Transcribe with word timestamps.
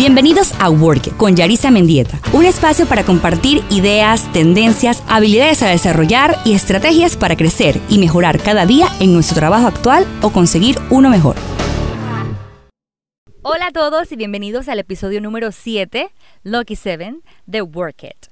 Bienvenidos 0.00 0.54
a 0.58 0.70
Work 0.70 1.14
con 1.18 1.36
Yarisa 1.36 1.70
Mendieta, 1.70 2.18
un 2.32 2.46
espacio 2.46 2.86
para 2.86 3.04
compartir 3.04 3.62
ideas, 3.68 4.32
tendencias, 4.32 5.04
habilidades 5.06 5.62
a 5.62 5.68
desarrollar 5.68 6.38
y 6.46 6.54
estrategias 6.54 7.18
para 7.18 7.36
crecer 7.36 7.78
y 7.90 7.98
mejorar 7.98 8.40
cada 8.42 8.64
día 8.64 8.86
en 8.98 9.12
nuestro 9.12 9.36
trabajo 9.36 9.66
actual 9.66 10.06
o 10.22 10.30
conseguir 10.30 10.76
uno 10.88 11.10
mejor. 11.10 11.36
Hola 13.42 13.66
a 13.66 13.72
todos 13.72 14.10
y 14.10 14.16
bienvenidos 14.16 14.70
al 14.70 14.78
episodio 14.78 15.20
número 15.20 15.52
7, 15.52 16.08
Lucky 16.44 16.76
7, 16.76 17.16
de 17.44 17.60
Work 17.60 18.04
It. 18.04 18.29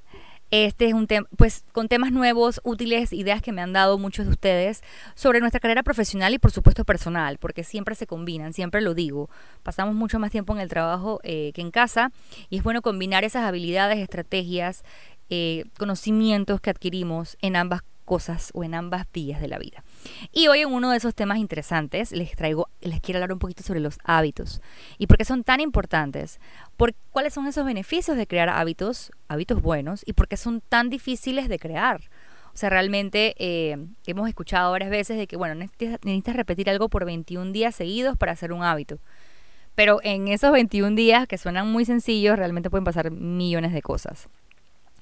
Este 0.51 0.87
es 0.87 0.95
un 0.95 1.07
tema, 1.07 1.29
pues 1.37 1.65
con 1.73 1.89
temas 1.89 2.11
nuevos, 2.11 2.63
útiles, 2.65 3.13
ideas 3.13 3.43
que 3.43 3.53
me 3.53 3.61
han 3.61 3.75
dado 3.75 3.99
muchos 3.99 4.25
de 4.25 4.33
ustedes 4.33 4.83
sobre 5.15 5.41
nuestra 5.41 5.61
carrera 5.61 5.83
profesional 5.83 6.33
y 6.33 6.39
por 6.39 6.53
supuesto 6.53 6.85
personal, 6.85 7.37
porque 7.37 7.65
siempre 7.65 7.95
se 7.95 8.07
combinan, 8.07 8.55
siempre 8.55 8.81
lo 8.81 8.95
digo. 8.95 9.29
Pasamos 9.63 9.95
mucho 9.95 10.19
más 10.19 10.31
tiempo 10.31 10.55
en 10.55 10.61
el 10.61 10.71
trabajo 10.71 11.21
eh, 11.23 11.53
que 11.55 11.61
en 11.61 11.71
casa 11.71 12.13
y 12.49 12.59
es 12.59 12.63
bueno 12.63 12.81
combinar 12.81 13.25
esas 13.25 13.45
habilidades, 13.45 13.99
estrategias, 13.99 14.85
eh, 15.29 15.65
conocimientos 15.79 16.63
que 16.63 16.71
adquirimos 16.71 17.37
en 17.43 17.55
ambas 17.55 17.83
cosas 18.07 18.51
o 18.55 18.65
en 18.65 18.75
ambas 18.75 19.07
vías 19.13 19.43
de 19.43 19.49
la 19.49 19.59
vida. 19.59 19.85
Y 20.33 20.49
hoy 20.49 20.61
en 20.61 20.73
uno 20.73 20.91
de 20.91 20.97
esos 20.97 21.15
temas 21.15 21.39
interesantes 21.39 22.13
les 22.13 22.35
traigo, 22.37 22.69
les 22.81 23.01
quiero 23.01 23.19
hablar 23.19 23.33
un 23.33 23.39
poquito 23.39 23.63
sobre 23.63 23.81
los 23.81 23.99
hábitos 24.05 24.61
y 24.99 25.07
por 25.07 25.19
qué 25.19 25.25
son 25.25 25.45
tan 25.45 25.61
importantes, 25.61 26.41
por 26.77 26.95
cuáles 27.11 27.35
son 27.35 27.47
esos 27.47 27.65
beneficios 27.65 28.17
de 28.17 28.27
crear 28.27 28.49
hábitos, 28.49 29.13
hábitos 29.29 29.63
buenos 29.63 30.03
y 30.07 30.13
por 30.13 30.29
qué 30.29 30.37
son 30.37 30.61
tan 30.61 30.91
difíciles 30.91 31.49
de 31.49 31.59
crear. 31.59 32.03
O 32.55 32.57
sea, 32.61 32.71
realmente 32.71 33.35
eh, 33.39 33.77
hemos 34.07 34.29
escuchado 34.29 34.73
varias 34.73 34.91
veces 34.91 35.17
de 35.17 35.29
que, 35.29 35.37
bueno, 35.37 35.55
necesitas 35.55 36.35
repetir 36.35 36.69
algo 36.69 36.89
por 36.89 37.05
21 37.05 37.53
días 37.53 37.75
seguidos 37.75 38.17
para 38.17 38.33
hacer 38.33 38.53
un 38.53 38.65
hábito. 38.65 38.99
Pero 39.77 40.01
en 40.03 40.27
esos 40.27 40.51
21 40.51 40.97
días, 40.97 41.29
que 41.29 41.39
suenan 41.39 41.71
muy 41.71 41.85
sencillos, 41.85 42.37
realmente 42.37 42.69
pueden 42.69 42.83
pasar 42.83 43.13
millones 43.13 43.73
de 43.73 43.81
cosas. 43.81 44.29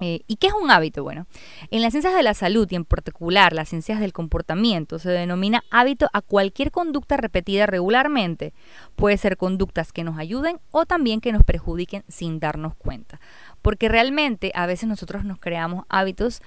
Eh, 0.00 0.20
¿Y 0.26 0.36
qué 0.36 0.48
es 0.48 0.52
un 0.52 0.70
hábito? 0.70 1.02
Bueno, 1.02 1.26
en 1.70 1.80
las 1.80 1.92
ciencias 1.92 2.14
de 2.14 2.22
la 2.22 2.34
salud 2.34 2.68
y 2.70 2.74
en 2.74 2.84
particular 2.84 3.54
las 3.54 3.70
ciencias 3.70 3.98
del 3.98 4.12
comportamiento 4.12 4.98
se 4.98 5.10
denomina 5.10 5.64
hábito 5.70 6.08
a 6.12 6.20
cualquier 6.20 6.70
conducta 6.70 7.16
repetida 7.16 7.66
regularmente. 7.66 8.52
Puede 8.94 9.16
ser 9.16 9.36
conductas 9.36 9.92
que 9.92 10.04
nos 10.04 10.18
ayuden 10.18 10.58
o 10.70 10.84
también 10.84 11.20
que 11.20 11.32
nos 11.32 11.44
perjudiquen 11.44 12.04
sin 12.08 12.40
darnos 12.40 12.74
cuenta. 12.74 13.20
Porque 13.62 13.88
realmente 13.88 14.52
a 14.54 14.66
veces 14.66 14.88
nosotros 14.88 15.24
nos 15.24 15.38
creamos 15.38 15.86
hábitos 15.88 16.42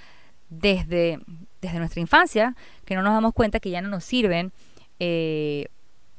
desde, 0.49 1.19
desde 1.61 1.79
nuestra 1.79 2.01
infancia 2.01 2.55
que 2.85 2.95
no 2.95 3.01
nos 3.01 3.13
damos 3.13 3.33
cuenta 3.33 3.59
que 3.59 3.71
ya 3.71 3.81
no 3.81 3.89
nos 3.89 4.03
sirven. 4.03 4.51
Eh, 4.99 5.67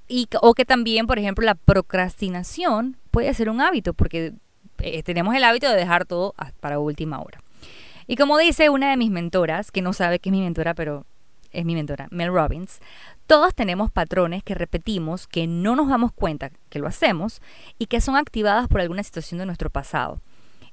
y, 0.09 0.29
o 0.43 0.55
que 0.55 0.65
también, 0.65 1.07
por 1.07 1.21
ejemplo, 1.21 1.45
la 1.45 1.55
procrastinación 1.55 2.97
puede 3.13 3.33
ser 3.35 3.49
un 3.49 3.61
hábito 3.61 3.95
porque 3.95 4.33
eh, 4.83 5.03
tenemos 5.03 5.35
el 5.35 5.45
hábito 5.45 5.69
de 5.69 5.77
dejar 5.77 6.05
todo 6.05 6.35
para 6.61 6.79
última 6.79 7.21
hora. 7.21 7.41
Y 8.07 8.17
como 8.17 8.39
dice 8.39 8.71
una 8.71 8.91
de 8.91 8.97
mis 8.97 9.11
mentoras, 9.11 9.71
que 9.71 9.83
no 9.83 9.93
sabe 9.93 10.19
que 10.19 10.31
es 10.31 10.33
mi 10.33 10.41
mentora, 10.41 10.75
pero 10.75 11.07
es 11.53 11.65
mi 11.65 11.75
mentora, 11.75 12.09
Mel 12.11 12.33
Robbins, 12.33 12.81
todos 13.27 13.55
tenemos 13.55 13.91
patrones 13.91 14.43
que 14.43 14.55
repetimos, 14.55 15.27
que 15.27 15.47
no 15.47 15.77
nos 15.77 15.89
damos 15.89 16.13
cuenta 16.13 16.51
que 16.69 16.79
lo 16.79 16.87
hacemos 16.87 17.41
y 17.79 17.87
que 17.87 18.01
son 18.01 18.17
activadas 18.17 18.69
por 18.69 18.81
alguna 18.81 19.03
situación 19.03 19.39
de 19.39 19.47
nuestro 19.47 19.71
pasado. 19.71 20.21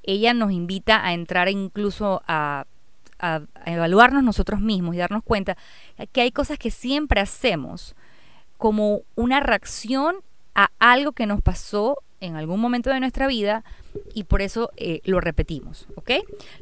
Ella 0.03 0.33
nos 0.33 0.51
invita 0.51 1.05
a 1.05 1.13
entrar 1.13 1.49
incluso 1.49 2.23
a, 2.27 2.65
a 3.19 3.41
evaluarnos 3.65 4.23
nosotros 4.23 4.59
mismos 4.59 4.95
y 4.95 4.99
darnos 4.99 5.23
cuenta 5.23 5.57
que 6.11 6.21
hay 6.21 6.31
cosas 6.31 6.57
que 6.57 6.71
siempre 6.71 7.21
hacemos 7.21 7.95
como 8.57 9.01
una 9.15 9.39
reacción 9.39 10.17
a 10.55 10.71
algo 10.79 11.11
que 11.11 11.27
nos 11.27 11.41
pasó 11.41 11.99
en 12.19 12.35
algún 12.35 12.59
momento 12.59 12.89
de 12.89 12.99
nuestra 12.99 13.27
vida 13.27 13.63
y 14.13 14.23
por 14.23 14.41
eso 14.41 14.71
eh, 14.77 15.01
lo 15.05 15.21
repetimos, 15.21 15.87
¿ok? 15.95 16.11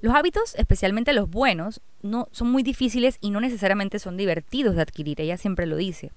Los 0.02 0.14
hábitos, 0.14 0.56
especialmente 0.56 1.14
los 1.14 1.30
buenos, 1.30 1.82
no 2.02 2.28
son 2.32 2.52
muy 2.52 2.64
difíciles 2.64 3.18
y 3.22 3.32
no 3.32 3.42
necesariamente 3.42 4.00
son 4.00 4.18
divertidos 4.18 4.76
de 4.76 4.82
adquirir. 4.82 5.22
Ella 5.22 5.38
siempre 5.38 5.66
lo 5.66 5.76
dice, 5.76 6.12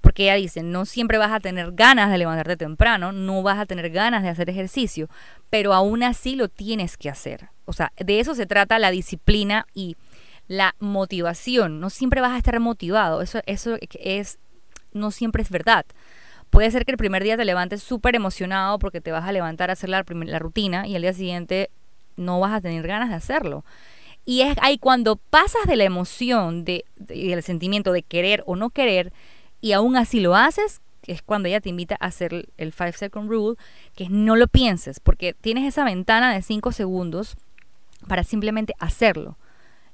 porque 0.00 0.24
ella 0.24 0.34
dice, 0.34 0.62
no 0.62 0.86
siempre 0.86 1.18
vas 1.18 1.32
a 1.32 1.40
tener 1.40 1.72
ganas 1.72 2.10
de 2.10 2.18
levantarte 2.18 2.56
temprano, 2.56 3.12
no 3.12 3.42
vas 3.42 3.58
a 3.58 3.66
tener 3.66 3.90
ganas 3.90 4.22
de 4.22 4.30
hacer 4.30 4.50
ejercicio, 4.50 5.08
pero 5.50 5.74
aún 5.74 6.02
así 6.02 6.34
lo 6.34 6.48
tienes 6.48 6.96
que 6.96 7.08
hacer. 7.08 7.48
O 7.64 7.72
sea, 7.72 7.92
de 7.96 8.20
eso 8.20 8.34
se 8.34 8.46
trata 8.46 8.78
la 8.78 8.90
disciplina 8.90 9.66
y 9.74 9.96
la 10.48 10.74
motivación. 10.80 11.78
No 11.80 11.90
siempre 11.90 12.20
vas 12.20 12.32
a 12.32 12.38
estar 12.38 12.58
motivado. 12.58 13.22
Eso, 13.22 13.40
eso 13.46 13.76
es, 13.92 14.38
no 14.92 15.10
siempre 15.10 15.42
es 15.42 15.50
verdad. 15.50 15.84
Puede 16.50 16.70
ser 16.70 16.84
que 16.84 16.92
el 16.92 16.96
primer 16.96 17.22
día 17.22 17.36
te 17.36 17.44
levantes 17.44 17.82
súper 17.82 18.16
emocionado 18.16 18.78
porque 18.78 19.00
te 19.00 19.12
vas 19.12 19.24
a 19.24 19.32
levantar 19.32 19.70
a 19.70 19.74
hacer 19.74 19.90
la, 19.90 20.02
rutina 20.02 20.86
y 20.86 20.96
el 20.96 21.02
día 21.02 21.12
siguiente 21.12 21.70
no 22.16 22.40
vas 22.40 22.52
a 22.52 22.60
tener 22.60 22.86
ganas 22.86 23.10
de 23.10 23.16
hacerlo. 23.16 23.64
Y 24.24 24.42
es 24.42 24.56
ahí 24.60 24.78
cuando 24.78 25.16
pasas 25.16 25.66
de 25.66 25.76
la 25.76 25.84
emoción, 25.84 26.64
de, 26.64 26.84
del 26.96 27.42
sentimiento 27.42 27.92
de 27.92 28.02
querer 28.02 28.42
o 28.46 28.56
no 28.56 28.70
querer, 28.70 29.12
y 29.60 29.72
aún 29.72 29.96
así 29.96 30.20
lo 30.20 30.36
haces, 30.36 30.80
es 31.06 31.22
cuando 31.22 31.48
ella 31.48 31.60
te 31.60 31.70
invita 31.70 31.96
a 32.00 32.06
hacer 32.06 32.48
el 32.56 32.72
5 32.72 32.92
second 32.92 33.30
rule, 33.30 33.56
que 33.94 34.04
es 34.04 34.10
no 34.10 34.36
lo 34.36 34.46
pienses, 34.46 35.00
porque 35.00 35.34
tienes 35.34 35.66
esa 35.66 35.84
ventana 35.84 36.32
de 36.32 36.42
5 36.42 36.72
segundos 36.72 37.36
para 38.06 38.24
simplemente 38.24 38.74
hacerlo. 38.78 39.36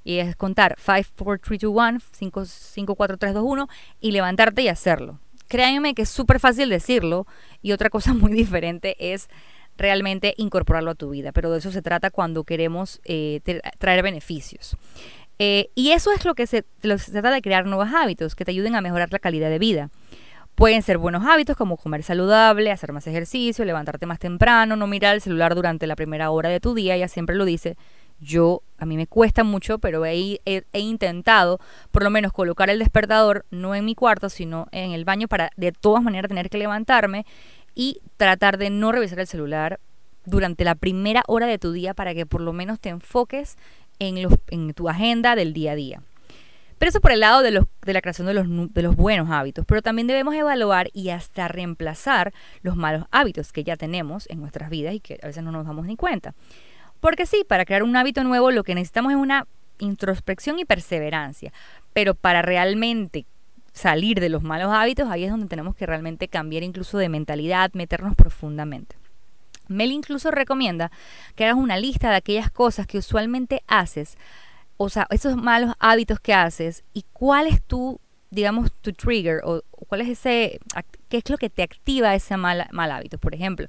Y 0.03 0.17
es 0.19 0.35
contar 0.35 0.75
5, 0.77 1.09
4, 1.15 1.41
3, 1.43 1.61
2, 1.61 1.71
1, 1.73 1.99
5, 2.11 2.45
5, 2.45 2.95
4, 2.95 3.17
3, 3.17 3.33
2, 3.33 3.43
1 3.45 3.67
y 4.01 4.11
levantarte 4.11 4.61
y 4.61 4.67
hacerlo 4.67 5.19
créanme 5.47 5.93
que 5.93 6.03
es 6.03 6.09
súper 6.09 6.39
fácil 6.39 6.69
decirlo 6.69 7.27
y 7.61 7.71
otra 7.71 7.89
cosa 7.89 8.13
muy 8.13 8.33
diferente 8.33 8.95
es 8.99 9.29
realmente 9.77 10.33
incorporarlo 10.37 10.91
a 10.91 10.95
tu 10.95 11.09
vida, 11.09 11.31
pero 11.31 11.51
de 11.51 11.59
eso 11.59 11.71
se 11.71 11.81
trata 11.81 12.09
cuando 12.09 12.43
queremos 12.43 13.01
eh, 13.03 13.41
traer 13.77 14.03
beneficios. 14.03 14.77
Eh, 15.37 15.69
y 15.75 15.91
eso 15.91 16.11
es 16.13 16.23
lo 16.23 16.33
que 16.33 16.47
se, 16.47 16.63
se 16.81 17.11
trata 17.11 17.31
de 17.31 17.41
crear 17.41 17.65
nuevos 17.65 17.89
hábitos 17.93 18.35
que 18.35 18.45
te 18.45 18.51
ayuden 18.51 18.75
a 18.75 18.81
mejorar 18.81 19.11
la 19.11 19.19
calidad 19.19 19.49
de 19.49 19.59
vida. 19.59 19.89
Pueden 20.55 20.81
ser 20.81 20.97
buenos 20.97 21.25
hábitos 21.25 21.57
como 21.57 21.75
comer 21.75 22.03
saludable, 22.03 22.71
hacer 22.71 22.93
más 22.93 23.05
ejercicio, 23.07 23.65
levantarte 23.65 24.05
más 24.05 24.19
temprano, 24.19 24.77
no 24.77 24.87
mirar 24.87 25.15
el 25.15 25.21
celular 25.21 25.53
durante 25.53 25.85
la 25.85 25.97
primera 25.97 26.29
hora 26.29 26.47
de 26.47 26.61
tu 26.61 26.73
día, 26.73 26.95
ella 26.95 27.09
siempre 27.09 27.35
lo 27.35 27.43
dice, 27.43 27.75
yo, 28.19 28.61
a 28.77 28.85
mí 28.85 28.97
me 28.97 29.07
cuesta 29.07 29.43
mucho, 29.43 29.79
pero 29.79 30.05
he, 30.05 30.41
he, 30.45 30.79
intentado 30.79 31.59
por 31.91 32.03
lo 32.03 32.09
menos 32.09 32.31
colocar 32.31 32.69
el 32.69 32.79
despertador 32.79 33.45
no 33.51 33.75
en 33.75 33.85
mi 33.85 33.95
cuarto, 33.95 34.29
sino 34.29 34.67
en 34.71 34.91
el 34.91 35.05
baño 35.05 35.27
para 35.27 35.51
de 35.57 35.71
todas 35.71 36.03
maneras 36.03 36.29
tener 36.29 36.49
que 36.49 36.57
levantarme 36.57 37.25
y 37.73 38.01
tratar 38.17 38.57
de 38.57 38.69
no 38.69 38.91
revisar 38.91 39.19
el 39.19 39.27
celular 39.27 39.79
durante 40.25 40.63
la 40.63 40.75
primera 40.75 41.23
hora 41.27 41.45
de 41.45 41.59
tu 41.59 41.71
día 41.71 41.93
para 41.93 42.13
que 42.13 42.25
por 42.25 42.41
lo 42.41 42.53
menos 42.53 42.79
te 42.79 42.89
enfoques 42.89 43.57
en, 43.99 44.21
los, 44.23 44.33
en 44.47 44.73
tu 44.73 44.89
agenda 44.89 45.35
del 45.35 45.53
día 45.53 45.73
a 45.73 45.75
día. 45.75 46.01
Pero 46.77 46.89
eso 46.89 46.99
por 46.99 47.11
el 47.11 47.21
lado 47.21 47.41
de, 47.41 47.51
los, 47.51 47.65
de 47.85 47.93
la 47.93 48.01
creación 48.01 48.27
de 48.27 48.33
los, 48.33 48.47
de 48.73 48.81
los 48.81 48.95
buenos 48.95 49.29
hábitos, 49.29 49.65
pero 49.65 49.81
también 49.81 50.07
debemos 50.07 50.35
evaluar 50.35 50.89
y 50.93 51.09
hasta 51.09 51.47
reemplazar 51.47 52.33
los 52.61 52.75
malos 52.75 53.05
hábitos 53.11 53.53
que 53.53 53.63
ya 53.63 53.77
tenemos 53.77 54.29
en 54.29 54.41
nuestras 54.41 54.69
vidas 54.69 54.93
y 54.93 54.99
que 54.99 55.19
a 55.23 55.27
veces 55.27 55.43
no 55.43 55.51
nos 55.51 55.65
damos 55.65 55.85
ni 55.85 55.95
cuenta. 55.95 56.33
Porque 56.99 57.25
sí, 57.25 57.43
para 57.47 57.65
crear 57.65 57.83
un 57.83 57.95
hábito 57.95 58.23
nuevo 58.23 58.51
lo 58.51 58.63
que 58.63 58.75
necesitamos 58.75 59.11
es 59.11 59.17
una 59.17 59.47
introspección 59.79 60.59
y 60.59 60.65
perseverancia. 60.65 61.51
Pero 61.93 62.15
para 62.15 62.41
realmente 62.41 63.25
salir 63.73 64.19
de 64.19 64.29
los 64.29 64.41
malos 64.41 64.71
hábitos, 64.73 65.09
ahí 65.09 65.25
es 65.25 65.31
donde 65.31 65.47
tenemos 65.47 65.75
que 65.75 65.85
realmente 65.85 66.27
cambiar 66.27 66.63
incluso 66.63 66.97
de 66.97 67.09
mentalidad, 67.09 67.71
meternos 67.73 68.15
profundamente. 68.15 68.95
Mel 69.67 69.91
incluso 69.91 70.31
recomienda 70.31 70.91
que 71.35 71.45
hagas 71.45 71.57
una 71.57 71.77
lista 71.77 72.09
de 72.09 72.15
aquellas 72.15 72.49
cosas 72.51 72.87
que 72.87 72.97
usualmente 72.97 73.63
haces, 73.67 74.17
o 74.77 74.89
sea, 74.89 75.07
esos 75.09 75.35
malos 75.35 75.73
hábitos 75.79 76.19
que 76.19 76.33
haces 76.33 76.83
y 76.93 77.03
cuál 77.13 77.47
es 77.47 77.61
tu, 77.61 77.99
digamos, 78.29 78.71
tu 78.81 78.93
trigger 78.93 79.41
o, 79.43 79.61
cuál 79.87 80.01
es 80.01 80.09
ese, 80.09 80.59
qué 81.09 81.17
es 81.17 81.29
lo 81.29 81.37
que 81.37 81.49
te 81.49 81.63
activa 81.63 82.15
ese 82.15 82.37
mal, 82.37 82.67
mal 82.71 82.91
hábito. 82.91 83.17
Por 83.17 83.33
ejemplo, 83.33 83.67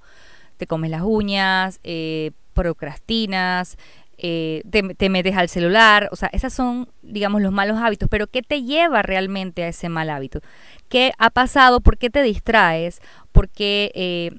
te 0.56 0.66
comes 0.66 0.90
las 0.90 1.02
uñas, 1.02 1.80
eh, 1.82 2.32
procrastinas, 2.56 3.76
eh, 4.18 4.62
te, 4.70 5.10
metes 5.10 5.36
al 5.36 5.50
celular, 5.50 6.08
o 6.10 6.16
sea, 6.16 6.30
esos 6.32 6.50
son, 6.50 6.88
digamos, 7.02 7.42
los 7.42 7.52
malos 7.52 7.78
hábitos, 7.78 8.08
pero 8.08 8.26
¿qué 8.26 8.40
te 8.40 8.62
lleva 8.62 9.02
realmente 9.02 9.62
a 9.62 9.68
ese 9.68 9.90
mal 9.90 10.08
hábito? 10.08 10.40
¿Qué 10.88 11.12
ha 11.18 11.28
pasado? 11.28 11.82
¿Por 11.82 11.98
qué 11.98 12.08
te 12.08 12.22
distraes? 12.22 13.00
¿Por 13.32 13.50
qué, 13.50 13.92
eh, 13.94 14.30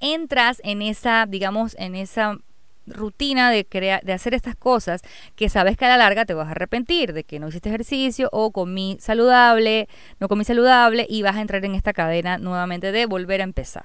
entras 0.00 0.60
en 0.64 0.82
esa, 0.82 1.26
digamos, 1.26 1.76
en 1.78 1.94
esa 1.94 2.38
rutina 2.86 3.50
de, 3.50 3.66
de 4.02 4.12
hacer 4.12 4.34
estas 4.34 4.56
cosas 4.56 5.00
que 5.36 5.48
sabes 5.48 5.76
que 5.76 5.86
a 5.86 5.88
la 5.88 5.96
larga 5.96 6.26
te 6.26 6.34
vas 6.34 6.48
a 6.48 6.50
arrepentir 6.50 7.14
de 7.14 7.24
que 7.24 7.38
no 7.38 7.48
hiciste 7.48 7.70
ejercicio 7.70 8.28
o 8.32 8.50
comí 8.50 8.98
saludable, 9.00 9.88
no 10.20 10.28
comí 10.28 10.44
saludable 10.44 11.06
y 11.08 11.22
vas 11.22 11.36
a 11.36 11.40
entrar 11.40 11.64
en 11.64 11.76
esta 11.76 11.94
cadena 11.94 12.36
nuevamente 12.36 12.92
de 12.92 13.06
volver 13.06 13.40
a 13.40 13.44
empezar. 13.44 13.84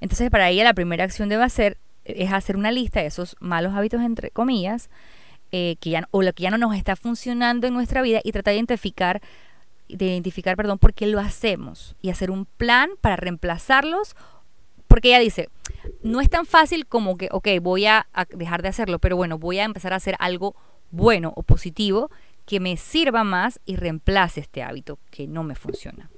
Entonces 0.00 0.30
para 0.30 0.50
ella 0.50 0.64
la 0.64 0.74
primera 0.74 1.04
acción 1.04 1.28
debe 1.28 1.48
ser 1.48 1.78
es 2.16 2.32
hacer 2.32 2.56
una 2.56 2.70
lista 2.70 3.00
de 3.00 3.06
esos 3.06 3.36
malos 3.40 3.74
hábitos, 3.74 4.00
entre 4.02 4.30
comillas, 4.30 4.90
eh, 5.52 5.76
que 5.80 5.90
ya, 5.90 6.08
o 6.10 6.22
lo 6.22 6.32
que 6.32 6.42
ya 6.42 6.50
no 6.50 6.58
nos 6.58 6.76
está 6.76 6.96
funcionando 6.96 7.66
en 7.66 7.74
nuestra 7.74 8.02
vida 8.02 8.20
y 8.22 8.32
tratar 8.32 8.52
de 8.52 8.58
identificar, 8.58 9.22
de 9.88 10.06
identificar, 10.06 10.56
perdón, 10.56 10.78
por 10.78 10.94
qué 10.94 11.06
lo 11.06 11.20
hacemos 11.20 11.96
y 12.02 12.10
hacer 12.10 12.30
un 12.30 12.44
plan 12.44 12.90
para 13.00 13.16
reemplazarlos 13.16 14.14
porque 14.88 15.08
ella 15.08 15.20
dice, 15.20 15.50
no 16.02 16.20
es 16.20 16.30
tan 16.30 16.46
fácil 16.46 16.86
como 16.86 17.18
que, 17.18 17.28
ok, 17.30 17.48
voy 17.60 17.86
a, 17.86 18.08
a 18.14 18.24
dejar 18.24 18.62
de 18.62 18.68
hacerlo, 18.68 18.98
pero 18.98 19.16
bueno, 19.16 19.38
voy 19.38 19.58
a 19.58 19.64
empezar 19.64 19.92
a 19.92 19.96
hacer 19.96 20.16
algo 20.18 20.56
bueno 20.90 21.32
o 21.36 21.42
positivo 21.42 22.10
que 22.46 22.60
me 22.60 22.76
sirva 22.78 23.22
más 23.22 23.60
y 23.66 23.76
reemplace 23.76 24.40
este 24.40 24.62
hábito 24.62 24.98
que 25.10 25.26
no 25.26 25.44
me 25.44 25.54
funciona. 25.54 26.10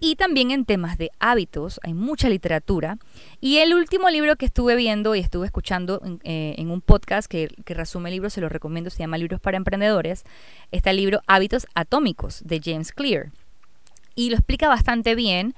Y 0.00 0.16
también 0.16 0.50
en 0.50 0.64
temas 0.64 0.96
de 0.96 1.10
hábitos 1.18 1.80
hay 1.82 1.92
mucha 1.92 2.28
literatura. 2.28 2.98
Y 3.40 3.58
el 3.58 3.74
último 3.74 4.10
libro 4.10 4.36
que 4.36 4.46
estuve 4.46 4.76
viendo 4.76 5.14
y 5.14 5.20
estuve 5.20 5.46
escuchando 5.46 6.00
en, 6.04 6.20
eh, 6.24 6.54
un 6.58 6.80
podcast 6.80 7.28
que, 7.28 7.48
resume 7.66 8.10
el 8.10 8.14
libro, 8.16 8.30
se 8.30 8.40
lo 8.40 8.48
recomiendo, 8.48 8.90
se 8.90 8.98
llama 8.98 9.18
Libros 9.18 9.40
para 9.40 9.56
Emprendedores, 9.56 10.24
está 10.70 10.90
el 10.90 10.96
libro 10.96 11.20
Hábitos 11.26 11.66
Atómicos 11.74 12.42
de 12.44 12.60
James 12.62 12.92
Clear. 12.92 13.30
Y 14.14 14.30
lo 14.30 14.36
explica 14.36 14.68
bastante 14.68 15.14
bien 15.14 15.54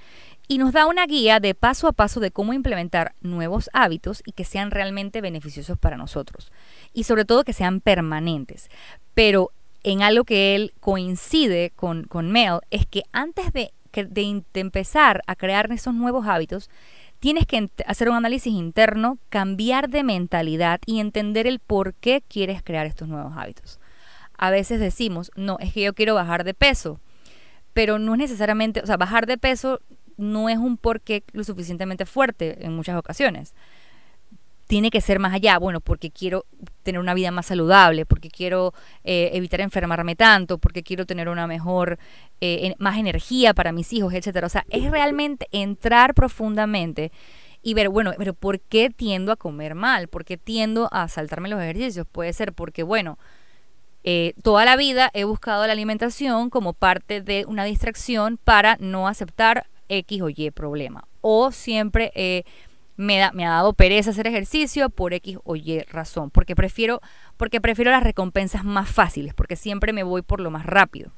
y 0.49 0.59
nos 0.59 0.73
da 0.73 0.87
una 0.87 1.07
guía 1.07 1.39
de 1.39 1.55
paso 1.55 1.87
a 1.87 1.93
paso 1.93 2.21
de 2.21 2.31
cómo 2.31 2.53
implementar 2.53 3.15
nuevos 3.21 3.71
hábitos 3.73 4.23
y 4.27 4.33
que 4.33 4.45
sean 4.45 4.71
realmente 4.71 5.21
beneficiosos 5.21 5.79
para 5.79 5.97
nosotros. 5.97 6.51
Y 6.93 7.05
sobre 7.05 7.25
todo 7.25 7.45
que 7.45 7.53
sean 7.53 7.81
permanentes. 7.81 8.69
Pero 9.15 9.53
en 9.83 10.03
algo 10.03 10.25
que 10.25 10.55
él 10.55 10.73
coincide 10.81 11.73
con, 11.77 12.05
con 12.05 12.31
Mel 12.31 12.59
es 12.71 12.87
que 12.87 13.05
antes 13.13 13.53
de 13.53 13.73
de, 13.93 14.43
empezar 14.55 15.23
a 15.27 15.37
crear 15.37 15.71
esos 15.73 15.95
nuevos 15.95 16.27
hábitos, 16.27 16.71
tienes 17.19 17.47
que 17.47 17.71
hacer 17.87 18.09
un 18.09 18.17
análisis 18.17 18.53
interno, 18.53 19.19
cambiar 19.29 19.89
de 19.91 20.03
mentalidad 20.03 20.81
y 20.87 21.01
entender 21.01 21.47
el 21.47 21.59
por 21.59 21.95
qué 21.95 22.23
quieres 22.27 22.63
crear 22.63 22.87
estos 22.87 23.09
nuevos 23.09 23.33
hábitos. 23.37 23.81
A 24.37 24.51
veces 24.51 24.81
decimos, 24.81 25.31
no, 25.37 25.59
es 25.61 25.73
que 25.73 25.83
yo 25.83 25.95
quiero 25.95 26.15
bajar 26.15 26.45
de 26.45 26.55
peso, 26.55 27.01
pero 27.73 27.99
no 27.99 28.15
es 28.15 28.19
necesariamente, 28.19 28.81
o 28.81 28.87
sea, 28.87 28.97
bajar 28.97 29.27
de 29.27 29.39
peso 29.39 29.81
no 30.17 30.49
es 30.49 30.59
un 30.59 30.77
porqué 30.77 31.25
lo 31.33 31.45
suficientemente 31.45 32.07
fuerte 32.07 32.65
en 32.65 32.75
muchas 32.75 32.97
ocasiones 32.97 33.55
tiene 34.71 34.91
que 34.91 35.01
ser 35.01 35.19
más 35.19 35.35
allá, 35.35 35.59
bueno, 35.59 35.81
porque 35.81 36.13
quiero 36.13 36.47
tener 36.85 37.01
una 37.01 37.13
vida 37.13 37.33
más 37.33 37.47
saludable, 37.47 38.07
porque 38.07 38.31
quiero 38.31 38.73
eh, 39.03 39.31
evitar 39.33 39.61
enfermarme 39.61 40.15
tanto, 40.15 40.59
porque 40.59 40.85
quiero 40.85 41.07
tener 41.07 41.29
una 41.29 41.49
mejor, 41.49 41.99
eh, 42.41 42.77
más 42.79 42.97
energía 42.97 43.53
para 43.53 43.73
mis 43.73 43.93
hijos, 43.93 44.15
etcétera. 44.15 44.47
O 44.47 44.49
sea, 44.49 44.65
es 44.71 44.89
realmente 44.89 45.49
entrar 45.51 46.15
profundamente 46.15 47.11
y 47.65 47.75
ver, 47.75 47.89
bueno, 47.89 48.13
pero 48.17 48.33
¿por 48.33 48.61
qué 48.61 48.91
tiendo 48.91 49.33
a 49.33 49.37
comer 49.37 49.75
mal? 49.75 50.07
¿Por 50.07 50.25
qué 50.25 50.37
tiendo 50.37 50.89
a 50.93 51.09
saltarme 51.09 51.49
los 51.49 51.61
ejercicios? 51.61 52.07
Puede 52.07 52.33
ser 52.33 52.53
porque, 52.53 52.85
bueno, 52.85 53.19
eh, 54.05 54.35
toda 54.41 54.65
la 54.65 54.77
vida 54.77 55.11
he 55.15 55.25
buscado 55.25 55.67
la 55.67 55.73
alimentación 55.73 56.49
como 56.49 56.75
parte 56.75 57.23
de 57.23 57.45
una 57.49 57.65
distracción 57.65 58.39
para 58.39 58.77
no 58.79 59.09
aceptar 59.09 59.67
X 59.89 60.23
o 60.23 60.29
Y 60.29 60.53
problema. 60.53 61.09
O 61.23 61.51
siempre 61.51 62.13
me, 63.01 63.23
ha 63.23 63.51
dado 63.51 63.73
pereza 63.73 64.11
hacer 64.11 64.27
ejercicio 64.27 64.91
por 64.91 65.15
X 65.15 65.39
o 65.45 65.57
Y 65.57 65.81
razón, 65.91 66.31
porque 66.31 66.55
prefiero, 66.55 67.01
porque 67.37 67.61
prefiero 67.61 67.91
las 67.91 68.03
recompensas 68.03 68.63
más 68.65 68.89
fáciles, 68.89 69.35
porque 69.35 69.57
siempre 69.57 69.93
me 69.93 70.03
voy 70.03 70.23
por 70.23 70.41
lo 70.41 70.51
más 70.51 70.67
rápido. 70.67 71.11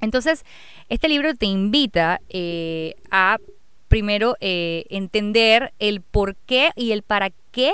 Entonces, 0.00 0.44
este 0.88 1.08
libro 1.08 1.34
te 1.34 1.46
invita 1.46 2.20
eh, 2.28 2.94
a 3.10 3.38
primero 3.88 4.36
eh, 4.40 4.84
entender 4.88 5.72
el 5.78 6.00
por 6.00 6.36
qué 6.46 6.70
y 6.76 6.92
el 6.92 7.02
para 7.02 7.30
qué 7.50 7.72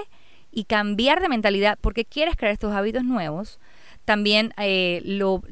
y 0.50 0.64
cambiar 0.64 1.20
de 1.20 1.28
mentalidad, 1.28 1.78
porque 1.80 2.06
quieres 2.06 2.36
crear 2.36 2.52
estos 2.52 2.72
hábitos 2.72 3.04
nuevos. 3.04 3.60
También 4.06 4.54
eh, 4.56 5.02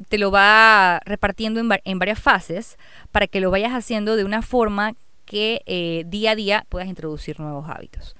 te 0.09 0.17
lo 0.17 0.31
va 0.31 1.01
repartiendo 1.05 1.59
en, 1.59 1.69
en 1.83 1.99
varias 1.99 2.19
fases 2.19 2.77
para 3.11 3.27
que 3.27 3.41
lo 3.41 3.51
vayas 3.51 3.73
haciendo 3.73 4.15
de 4.15 4.23
una 4.23 4.41
forma 4.41 4.93
que 5.25 5.61
eh, 5.65 6.03
día 6.07 6.31
a 6.31 6.35
día 6.35 6.65
puedas 6.69 6.87
introducir 6.87 7.39
nuevos 7.39 7.67
hábitos. 7.69 8.15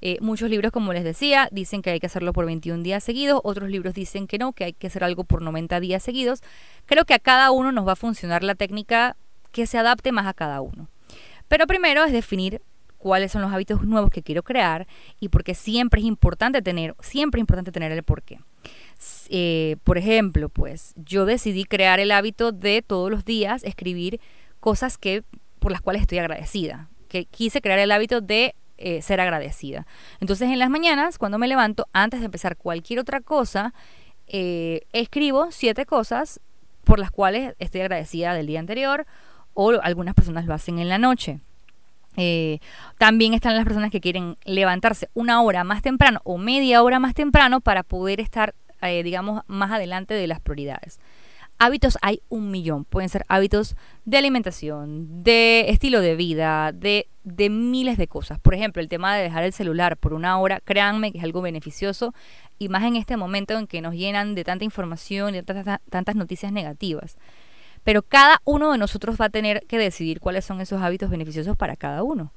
Eh, 0.00 0.18
muchos 0.20 0.48
libros, 0.48 0.70
como 0.70 0.92
les 0.92 1.02
decía, 1.02 1.48
dicen 1.50 1.82
que 1.82 1.90
hay 1.90 2.00
que 2.00 2.06
hacerlo 2.06 2.32
por 2.32 2.46
21 2.46 2.82
días 2.82 3.02
seguidos, 3.02 3.40
otros 3.42 3.68
libros 3.68 3.94
dicen 3.94 4.26
que 4.26 4.38
no, 4.38 4.52
que 4.52 4.64
hay 4.64 4.72
que 4.72 4.86
hacer 4.86 5.02
algo 5.02 5.24
por 5.24 5.42
90 5.42 5.80
días 5.80 6.02
seguidos. 6.02 6.40
Creo 6.86 7.04
que 7.04 7.14
a 7.14 7.18
cada 7.18 7.50
uno 7.50 7.72
nos 7.72 7.86
va 7.86 7.92
a 7.92 7.96
funcionar 7.96 8.44
la 8.44 8.54
técnica 8.54 9.16
que 9.50 9.66
se 9.66 9.78
adapte 9.78 10.12
más 10.12 10.26
a 10.26 10.34
cada 10.34 10.60
uno. 10.60 10.88
Pero 11.48 11.66
primero 11.66 12.04
es 12.04 12.12
definir 12.12 12.62
cuáles 12.98 13.32
son 13.32 13.42
los 13.42 13.52
hábitos 13.52 13.82
nuevos 13.82 14.10
que 14.10 14.22
quiero 14.22 14.42
crear 14.42 14.86
y 15.18 15.28
porque 15.28 15.54
siempre 15.54 16.00
es 16.00 16.06
importante 16.06 16.62
tener, 16.62 16.94
siempre 17.00 17.38
es 17.38 17.42
importante 17.42 17.72
tener 17.72 17.90
el 17.92 18.02
porqué. 18.02 18.40
Eh, 19.28 19.76
por 19.84 19.98
ejemplo, 19.98 20.48
pues 20.48 20.92
yo 20.96 21.24
decidí 21.24 21.64
crear 21.64 22.00
el 22.00 22.10
hábito 22.10 22.52
de 22.52 22.82
todos 22.82 23.10
los 23.10 23.24
días 23.24 23.64
escribir 23.64 24.20
cosas 24.60 24.98
que 24.98 25.22
por 25.68 25.72
las 25.74 25.82
cuales 25.82 26.00
estoy 26.00 26.16
agradecida, 26.16 26.88
que 27.10 27.26
quise 27.26 27.60
crear 27.60 27.78
el 27.78 27.92
hábito 27.92 28.22
de 28.22 28.54
eh, 28.78 29.02
ser 29.02 29.20
agradecida. 29.20 29.86
Entonces 30.18 30.48
en 30.48 30.58
las 30.58 30.70
mañanas, 30.70 31.18
cuando 31.18 31.36
me 31.36 31.46
levanto, 31.46 31.86
antes 31.92 32.20
de 32.20 32.24
empezar 32.24 32.56
cualquier 32.56 33.00
otra 33.00 33.20
cosa, 33.20 33.74
eh, 34.28 34.86
escribo 34.94 35.48
siete 35.50 35.84
cosas 35.84 36.40
por 36.84 36.98
las 36.98 37.10
cuales 37.10 37.54
estoy 37.58 37.82
agradecida 37.82 38.32
del 38.32 38.46
día 38.46 38.60
anterior 38.60 39.04
o 39.52 39.72
algunas 39.82 40.14
personas 40.14 40.46
lo 40.46 40.54
hacen 40.54 40.78
en 40.78 40.88
la 40.88 40.96
noche. 40.96 41.40
Eh, 42.16 42.60
también 42.96 43.34
están 43.34 43.54
las 43.54 43.66
personas 43.66 43.90
que 43.90 44.00
quieren 44.00 44.36
levantarse 44.46 45.10
una 45.12 45.42
hora 45.42 45.64
más 45.64 45.82
temprano 45.82 46.22
o 46.24 46.38
media 46.38 46.82
hora 46.82 46.98
más 46.98 47.12
temprano 47.12 47.60
para 47.60 47.82
poder 47.82 48.20
estar, 48.20 48.54
digamos, 48.80 49.42
más 49.48 49.70
adelante 49.70 50.14
de 50.14 50.28
las 50.28 50.40
prioridades. 50.40 50.98
Hábitos 51.60 51.98
hay 52.02 52.22
un 52.28 52.52
millón. 52.52 52.84
Pueden 52.84 53.08
ser 53.08 53.24
hábitos 53.28 53.74
de 54.04 54.16
alimentación, 54.16 55.24
de 55.24 55.70
estilo 55.70 56.00
de 56.00 56.14
vida, 56.14 56.70
de, 56.72 57.08
de, 57.24 57.50
miles 57.50 57.98
de 57.98 58.06
cosas. 58.06 58.38
Por 58.38 58.54
ejemplo, 58.54 58.80
el 58.80 58.88
tema 58.88 59.16
de 59.16 59.24
dejar 59.24 59.42
el 59.42 59.52
celular 59.52 59.96
por 59.96 60.14
una 60.14 60.38
hora, 60.38 60.60
créanme 60.60 61.10
que 61.10 61.18
es 61.18 61.24
algo 61.24 61.42
beneficioso 61.42 62.14
y 62.58 62.68
más 62.68 62.84
en 62.84 62.94
este 62.94 63.16
momento 63.16 63.58
en 63.58 63.66
que 63.66 63.80
nos 63.80 63.94
llenan 63.94 64.36
de 64.36 64.44
tanta 64.44 64.64
información 64.64 65.34
y 65.34 65.42
de 65.42 65.42
tantas, 65.42 66.16
noticias 66.16 66.52
negativas. 66.52 67.16
Pero 67.82 68.02
cada 68.02 68.40
uno 68.44 68.70
de 68.70 68.78
nosotros 68.78 69.16
va 69.20 69.26
a 69.26 69.30
tener 69.30 69.64
que 69.66 69.78
decidir 69.78 70.20
cuáles 70.20 70.44
son 70.44 70.60
esos 70.60 70.80
hábitos 70.80 71.10
beneficiosos 71.10 71.56
para 71.56 71.74
cada 71.74 72.04
uno. 72.04 72.32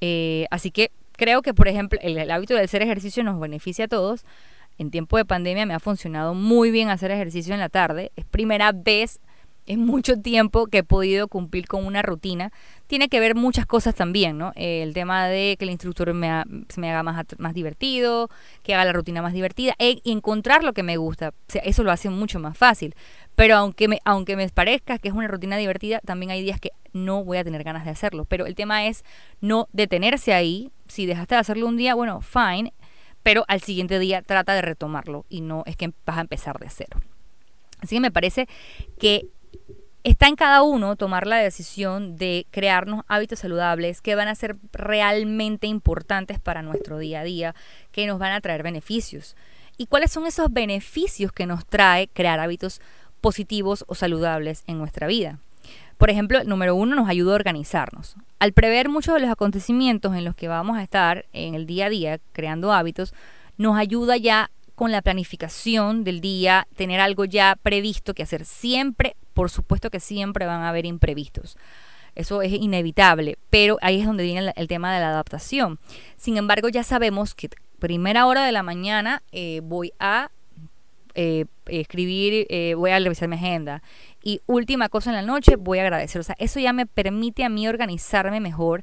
Eh, 0.00 0.46
así 0.50 0.70
que 0.70 0.90
creo 1.12 1.42
que, 1.42 1.52
por 1.52 1.68
ejemplo, 1.68 1.98
el 2.02 2.30
hábito 2.30 2.54
de 2.54 2.62
hacer 2.62 2.80
ejercicio 2.80 3.22
nos 3.24 3.38
beneficia 3.38 3.84
a 3.84 3.88
todos, 3.88 4.24
en 4.78 4.90
tiempo 4.90 5.16
de 5.16 5.24
pandemia 5.24 5.66
me 5.66 5.74
ha 5.74 5.80
funcionado 5.80 6.34
muy 6.34 6.70
bien 6.70 6.88
hacer 6.88 7.10
ejercicio 7.10 7.54
en 7.54 7.60
la 7.60 7.68
tarde. 7.68 8.12
Es 8.16 8.24
primera 8.24 8.72
vez 8.72 9.20
en 9.66 9.80
mucho 9.80 10.20
tiempo 10.20 10.66
que 10.66 10.78
he 10.78 10.82
podido 10.82 11.28
cumplir 11.28 11.66
con 11.66 11.86
una 11.86 12.02
rutina. 12.02 12.52
Tiene 12.86 13.08
que 13.08 13.20
ver 13.20 13.34
muchas 13.34 13.66
cosas 13.66 13.94
también, 13.94 14.36
¿no? 14.36 14.52
el 14.56 14.92
tema 14.92 15.26
de 15.26 15.56
que 15.58 15.64
el 15.64 15.70
instructor 15.70 16.12
me, 16.12 16.44
me 16.76 16.90
haga 16.90 17.02
más, 17.02 17.24
más 17.38 17.54
divertido, 17.54 18.28
que 18.62 18.74
haga 18.74 18.84
la 18.84 18.92
rutina 18.92 19.22
más 19.22 19.32
divertida, 19.32 19.74
e 19.78 20.00
encontrar 20.04 20.62
lo 20.64 20.72
que 20.72 20.82
me 20.82 20.96
gusta. 20.96 21.30
O 21.30 21.58
eso 21.62 21.82
lo 21.82 21.92
hace 21.92 22.10
mucho 22.10 22.38
más 22.40 22.58
fácil. 22.58 22.94
Pero 23.34 23.56
aunque 23.56 23.88
me, 23.88 24.00
aunque 24.04 24.36
me 24.36 24.48
parezca 24.48 24.98
que 24.98 25.08
es 25.08 25.14
una 25.14 25.28
rutina 25.28 25.56
divertida, 25.56 26.00
también 26.04 26.30
hay 26.30 26.42
días 26.42 26.60
que 26.60 26.70
no 26.92 27.24
voy 27.24 27.38
a 27.38 27.44
tener 27.44 27.64
ganas 27.64 27.84
de 27.84 27.90
hacerlo. 27.90 28.26
Pero 28.26 28.46
el 28.46 28.54
tema 28.54 28.86
es 28.86 29.04
no 29.40 29.68
detenerse 29.72 30.34
ahí. 30.34 30.70
Si 30.86 31.06
dejaste 31.06 31.34
de 31.34 31.40
hacerlo 31.40 31.66
un 31.66 31.76
día, 31.76 31.94
bueno, 31.94 32.20
fine 32.20 32.72
pero 33.24 33.44
al 33.48 33.62
siguiente 33.62 33.98
día 33.98 34.22
trata 34.22 34.54
de 34.54 34.62
retomarlo 34.62 35.24
y 35.28 35.40
no 35.40 35.64
es 35.66 35.76
que 35.76 35.92
vas 36.06 36.18
a 36.18 36.20
empezar 36.20 36.60
de 36.60 36.68
cero. 36.70 37.00
Así 37.80 37.96
que 37.96 38.00
me 38.00 38.12
parece 38.12 38.48
que 39.00 39.26
está 40.04 40.28
en 40.28 40.36
cada 40.36 40.62
uno 40.62 40.94
tomar 40.94 41.26
la 41.26 41.38
decisión 41.38 42.16
de 42.16 42.46
crearnos 42.50 43.02
hábitos 43.08 43.38
saludables 43.40 44.02
que 44.02 44.14
van 44.14 44.28
a 44.28 44.34
ser 44.34 44.56
realmente 44.72 45.66
importantes 45.66 46.38
para 46.38 46.62
nuestro 46.62 46.98
día 46.98 47.20
a 47.20 47.24
día, 47.24 47.54
que 47.90 48.06
nos 48.06 48.18
van 48.18 48.32
a 48.32 48.40
traer 48.42 48.62
beneficios. 48.62 49.36
¿Y 49.78 49.86
cuáles 49.86 50.12
son 50.12 50.26
esos 50.26 50.52
beneficios 50.52 51.32
que 51.32 51.46
nos 51.46 51.66
trae 51.66 52.08
crear 52.08 52.38
hábitos 52.38 52.82
positivos 53.22 53.84
o 53.88 53.94
saludables 53.94 54.62
en 54.66 54.78
nuestra 54.78 55.06
vida? 55.06 55.38
Por 56.04 56.10
ejemplo, 56.10 56.44
número 56.44 56.76
uno 56.76 56.94
nos 56.94 57.08
ayuda 57.08 57.32
a 57.32 57.36
organizarnos. 57.36 58.16
Al 58.38 58.52
prever 58.52 58.90
muchos 58.90 59.14
de 59.14 59.20
los 59.20 59.30
acontecimientos 59.30 60.14
en 60.14 60.26
los 60.26 60.34
que 60.34 60.48
vamos 60.48 60.76
a 60.76 60.82
estar 60.82 61.24
en 61.32 61.54
el 61.54 61.64
día 61.64 61.86
a 61.86 61.88
día 61.88 62.20
creando 62.34 62.74
hábitos, 62.74 63.14
nos 63.56 63.78
ayuda 63.78 64.18
ya 64.18 64.50
con 64.74 64.92
la 64.92 65.00
planificación 65.00 66.04
del 66.04 66.20
día, 66.20 66.68
tener 66.76 67.00
algo 67.00 67.24
ya 67.24 67.56
previsto 67.62 68.12
que 68.12 68.22
hacer. 68.22 68.44
Siempre, 68.44 69.16
por 69.32 69.48
supuesto 69.48 69.88
que 69.88 69.98
siempre 69.98 70.44
van 70.44 70.60
a 70.60 70.68
haber 70.68 70.84
imprevistos. 70.84 71.56
Eso 72.14 72.42
es 72.42 72.52
inevitable, 72.52 73.38
pero 73.48 73.78
ahí 73.80 74.00
es 74.00 74.06
donde 74.06 74.24
viene 74.24 74.52
el, 74.56 74.68
tema 74.68 74.92
de 74.92 75.00
la 75.00 75.08
adaptación. 75.08 75.78
Sin 76.18 76.36
embargo, 76.36 76.68
ya 76.68 76.84
sabemos 76.84 77.34
que 77.34 77.48
primera 77.78 78.26
hora 78.26 78.44
de 78.44 78.52
la 78.52 78.62
mañana 78.62 79.22
eh, 79.32 79.62
voy 79.64 79.94
a 79.98 80.28
eh, 81.14 81.44
escribir, 81.66 82.46
eh, 82.50 82.74
voy 82.74 82.90
a 82.90 82.98
revisar 82.98 83.28
mi 83.28 83.36
agenda. 83.36 83.82
Y 84.22 84.40
última 84.46 84.88
cosa 84.88 85.10
en 85.10 85.16
la 85.16 85.22
noche, 85.22 85.56
voy 85.56 85.78
a 85.78 85.82
agradecer. 85.82 86.20
O 86.20 86.24
sea, 86.24 86.36
eso 86.38 86.60
ya 86.60 86.72
me 86.72 86.86
permite 86.86 87.44
a 87.44 87.48
mí 87.48 87.68
organizarme 87.68 88.40
mejor 88.40 88.82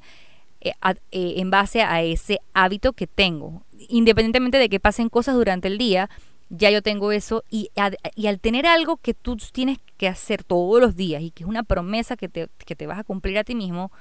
eh, 0.61 0.73
en 1.11 1.50
base 1.50 1.81
a 1.81 2.01
ese 2.01 2.39
hábito 2.53 2.93
que 2.93 3.07
tengo. 3.07 3.63
Independientemente 3.89 4.57
de 4.57 4.69
que 4.69 4.79
pasen 4.79 5.09
cosas 5.09 5.35
durante 5.35 5.67
el 5.67 5.77
día, 5.77 6.09
ya 6.50 6.69
yo 6.69 6.81
tengo 6.81 7.11
eso. 7.11 7.43
Y, 7.50 7.69
al 7.75 8.39
tener 8.39 8.65
algo 8.65 8.97
que 8.97 9.13
tú 9.13 9.38
tienes 9.51 9.79
que 9.97 10.07
hacer 10.07 10.43
todos 10.43 10.81
los 10.81 10.95
días 10.95 11.21
y 11.21 11.31
que 11.31 11.43
es 11.43 11.50
una 11.50 11.63
promesa 11.63 12.15
que 12.15 12.29
te, 12.29 12.47
que 12.65 12.75
te 12.75 12.88
vas 12.88 13.00
a 13.00 13.03
cumplir 13.03 13.38
a 13.38 13.43
ti 13.43 13.55
mismo, 13.55 13.91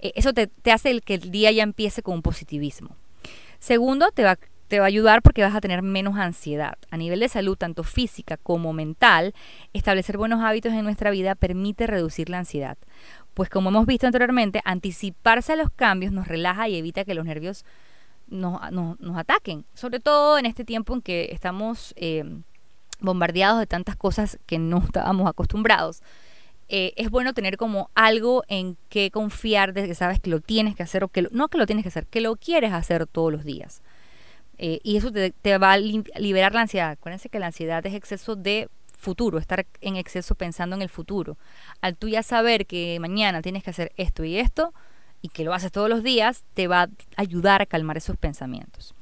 eso 0.00 0.32
te, 0.32 0.46
te 0.46 0.72
hace 0.72 0.90
el 0.90 1.02
que 1.02 1.14
el 1.14 1.30
día 1.30 1.50
ya 1.50 1.62
empiece 1.62 2.02
con 2.02 2.14
un 2.14 2.22
positivismo. 2.22 2.96
Segundo, 3.58 4.10
te 4.12 4.22
va, 4.22 4.38
te 4.68 4.78
va 4.78 4.84
a 4.84 4.88
ayudar 4.88 5.22
porque 5.22 5.42
vas 5.42 5.54
a 5.54 5.60
tener 5.60 5.82
menos 5.82 6.16
ansiedad. 6.16 6.76
A 6.90 6.96
nivel 6.96 7.20
de 7.20 7.28
salud, 7.28 7.56
tanto 7.56 7.82
física 7.82 8.36
como 8.36 8.72
mental, 8.72 9.34
establecer 9.72 10.18
buenos 10.18 10.42
hábitos 10.42 10.72
en 10.72 10.84
nuestra 10.84 11.10
vida 11.10 11.34
permite 11.34 11.86
reducir 11.86 12.28
la 12.28 12.38
ansiedad. 12.38 12.76
Pues 13.34 13.48
como 13.48 13.70
hemos 13.70 13.86
visto 13.86 14.06
anteriormente, 14.06 14.60
anticiparse 14.64 15.54
a 15.54 15.56
los 15.56 15.70
cambios 15.70 16.12
nos 16.12 16.28
relaja 16.28 16.68
y 16.68 16.76
evita 16.76 17.04
que 17.04 17.14
los 17.14 17.24
nervios 17.24 17.64
nos, 18.28 18.60
ataquen. 19.16 19.64
Sobre 19.74 20.00
todo 20.00 20.38
en 20.38 20.46
este 20.46 20.64
tiempo 20.64 20.94
en 20.94 21.00
que 21.00 21.30
estamos 21.32 21.94
eh, 21.96 22.24
bombardeados 23.00 23.60
de 23.60 23.66
tantas 23.66 23.96
cosas 23.96 24.38
que 24.46 24.58
no 24.58 24.78
estábamos 24.84 25.28
acostumbrados. 25.28 26.02
Eh, 26.70 26.92
es 26.96 27.08
bueno 27.08 27.32
tener 27.32 27.56
como 27.56 27.88
algo 27.94 28.44
en 28.48 28.76
que 28.90 29.10
confiar 29.10 29.72
de 29.72 29.86
que 29.86 29.94
sabes 29.94 30.20
que 30.20 30.28
lo 30.28 30.40
tienes 30.40 30.76
que 30.76 30.82
hacer 30.82 31.02
o 31.02 31.08
que 31.08 31.26
no 31.30 31.48
que 31.48 31.56
lo 31.56 31.64
tienes 31.64 31.82
que 31.82 31.88
hacer, 31.88 32.06
que 32.06 32.20
lo 32.20 32.36
quieres 32.36 32.74
hacer 32.74 33.06
todos 33.06 33.32
los 33.32 33.44
días. 33.44 33.80
Eh, 34.58 34.80
y 34.82 34.96
eso 34.96 35.10
te, 35.12 35.58
va 35.58 35.72
a 35.72 35.78
liberar 35.78 36.52
la 36.54 36.62
ansiedad. 36.62 36.90
Acuérdense 36.90 37.28
que 37.28 37.38
la 37.38 37.46
ansiedad 37.46 37.84
es 37.86 37.94
exceso 37.94 38.36
de 38.36 38.68
futuro, 38.96 39.38
estar 39.38 39.64
en 39.80 39.96
exceso 39.96 40.34
pensando 40.34 40.74
en 40.74 40.82
el 40.82 40.88
futuro. 40.88 41.38
Al 41.80 41.96
tú 41.96 42.08
ya 42.08 42.22
saber 42.22 42.66
que 42.66 42.98
mañana 43.00 43.40
tienes 43.40 43.62
que 43.62 43.70
hacer 43.70 43.92
esto 43.96 44.24
y 44.24 44.36
esto 44.36 44.74
y 45.22 45.28
que 45.28 45.44
lo 45.44 45.54
haces 45.54 45.72
todos 45.72 45.88
los 45.88 46.02
días, 46.02 46.44
te 46.54 46.66
va 46.66 46.82
a 46.82 46.88
ayudar 47.16 47.62
a 47.62 47.66
calmar 47.66 47.96
esos 47.96 48.16
pensamientos. 48.16 48.94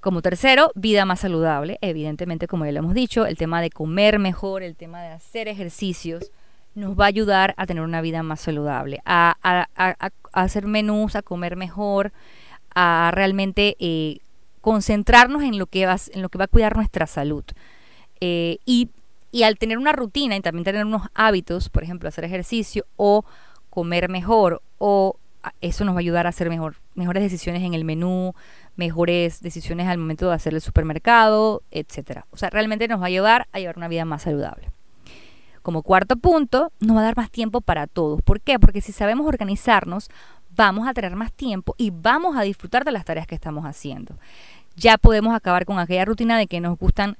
Como 0.00 0.22
tercero, 0.22 0.70
vida 0.74 1.04
más 1.04 1.20
saludable. 1.20 1.78
Evidentemente, 1.80 2.46
como 2.46 2.64
ya 2.64 2.72
lo 2.72 2.78
hemos 2.78 2.94
dicho, 2.94 3.26
el 3.26 3.36
tema 3.36 3.60
de 3.60 3.70
comer 3.70 4.18
mejor, 4.18 4.62
el 4.62 4.76
tema 4.76 5.02
de 5.02 5.08
hacer 5.08 5.48
ejercicios, 5.48 6.30
nos 6.74 6.98
va 6.98 7.04
a 7.04 7.08
ayudar 7.08 7.54
a 7.56 7.66
tener 7.66 7.82
una 7.82 8.02
vida 8.02 8.22
más 8.22 8.40
saludable, 8.40 9.00
a, 9.06 9.66
hacer 10.32 10.66
menús, 10.66 11.16
a 11.16 11.22
comer 11.22 11.56
mejor, 11.56 12.12
a 12.74 13.10
realmente 13.14 13.76
eh, 13.80 14.18
concentrarnos 14.66 15.44
en 15.44 15.60
lo, 15.60 15.66
que 15.66 15.86
va, 15.86 15.96
en 16.12 16.22
lo 16.22 16.28
que 16.28 16.38
va 16.38 16.46
a 16.46 16.48
cuidar 16.48 16.74
nuestra 16.74 17.06
salud. 17.06 17.44
Eh, 18.20 18.58
y, 18.66 18.90
y 19.30 19.44
al 19.44 19.58
tener 19.58 19.78
una 19.78 19.92
rutina 19.92 20.34
y 20.34 20.40
también 20.40 20.64
tener 20.64 20.84
unos 20.84 21.02
hábitos, 21.14 21.68
por 21.68 21.84
ejemplo, 21.84 22.08
hacer 22.08 22.24
ejercicio 22.24 22.84
o 22.96 23.24
comer 23.70 24.08
mejor, 24.08 24.60
o 24.78 25.18
eso 25.60 25.84
nos 25.84 25.94
va 25.94 25.98
a 25.98 26.00
ayudar 26.00 26.26
a 26.26 26.30
hacer 26.30 26.48
mejor, 26.48 26.78
mejores 26.96 27.22
decisiones 27.22 27.62
en 27.62 27.74
el 27.74 27.84
menú, 27.84 28.34
mejores 28.74 29.40
decisiones 29.40 29.86
al 29.86 29.98
momento 29.98 30.28
de 30.28 30.34
hacer 30.34 30.52
el 30.52 30.60
supermercado, 30.60 31.62
etcétera. 31.70 32.26
O 32.32 32.36
sea, 32.36 32.50
realmente 32.50 32.88
nos 32.88 32.98
va 32.98 33.04
a 33.04 33.06
ayudar 33.06 33.46
a 33.52 33.60
llevar 33.60 33.76
una 33.76 33.86
vida 33.86 34.04
más 34.04 34.22
saludable. 34.22 34.72
Como 35.62 35.82
cuarto 35.82 36.16
punto, 36.16 36.72
nos 36.80 36.96
va 36.96 37.02
a 37.02 37.04
dar 37.04 37.16
más 37.16 37.30
tiempo 37.30 37.60
para 37.60 37.86
todos. 37.86 38.20
¿Por 38.20 38.40
qué? 38.40 38.58
Porque 38.58 38.80
si 38.80 38.90
sabemos 38.90 39.28
organizarnos, 39.28 40.10
vamos 40.56 40.88
a 40.88 40.94
tener 40.94 41.14
más 41.14 41.32
tiempo 41.32 41.74
y 41.78 41.90
vamos 41.90 42.36
a 42.36 42.42
disfrutar 42.42 42.84
de 42.84 42.92
las 42.92 43.04
tareas 43.04 43.26
que 43.26 43.34
estamos 43.34 43.64
haciendo. 43.64 44.16
Ya 44.76 44.98
podemos 44.98 45.34
acabar 45.34 45.64
con 45.64 45.78
aquella 45.78 46.04
rutina 46.04 46.38
de 46.38 46.46
que 46.46 46.60
nos 46.60 46.78
gustan 46.78 47.16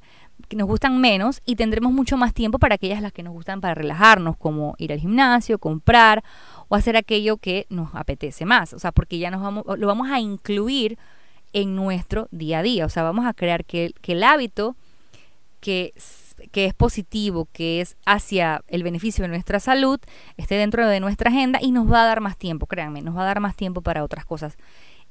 que 0.49 0.57
nos 0.57 0.69
gustan 0.69 1.01
menos 1.01 1.41
y 1.47 1.57
tendremos 1.57 1.93
mucho 1.93 2.17
más 2.17 2.35
tiempo 2.35 2.59
para 2.59 2.75
aquellas 2.75 3.01
las 3.01 3.13
que 3.13 3.23
nos 3.23 3.33
gustan 3.33 3.61
para 3.61 3.75
relajarnos, 3.75 4.37
como 4.37 4.75
ir 4.79 4.93
al 4.93 5.01
gimnasio, 5.01 5.59
comprar 5.59 6.23
o 6.69 6.77
hacer 6.77 6.97
aquello 6.97 7.39
que 7.39 7.67
nos 7.71 7.95
apetece 7.95 8.45
más. 8.45 8.75
O 8.75 8.79
sea, 8.79 8.93
porque 8.93 9.19
ya 9.19 9.31
nos 9.31 9.43
vamos, 9.43 9.65
lo 9.79 9.87
vamos 9.87 10.09
a 10.11 10.21
incluir 10.21 10.99
en 11.53 11.75
nuestro 11.75 12.29
día 12.31 12.59
a 12.59 12.63
día. 12.63 12.85
O 12.85 12.89
sea, 12.91 13.03
vamos 13.03 13.27
a 13.27 13.33
crear 13.33 13.65
que, 13.65 13.93
que 14.03 14.13
el 14.13 14.23
hábito 14.23 14.77
que 15.61 15.95
que 16.53 16.67
es 16.67 16.75
positivo, 16.75 17.49
que 17.53 17.81
es 17.81 17.97
hacia 18.05 18.63
el 18.69 18.83
beneficio 18.83 19.23
de 19.23 19.29
nuestra 19.29 19.61
salud, 19.61 19.99
esté 20.37 20.57
dentro 20.57 20.87
de 20.87 21.01
nuestra 21.01 21.31
agenda 21.31 21.59
y 21.63 21.73
nos 21.73 21.91
va 21.91 22.03
a 22.03 22.07
dar 22.07 22.21
más 22.21 22.37
tiempo, 22.37 22.67
créanme, 22.67 23.03
nos 23.03 23.17
va 23.17 23.23
a 23.23 23.27
dar 23.27 23.41
más 23.41 23.57
tiempo 23.57 23.81
para 23.81 24.05
otras 24.05 24.25
cosas. 24.25 24.57